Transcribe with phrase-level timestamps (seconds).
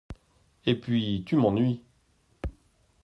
[0.65, 1.83] Et puis, tu m’ennuies!